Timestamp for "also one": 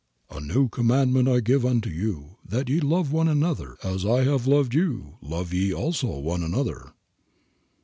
5.71-6.41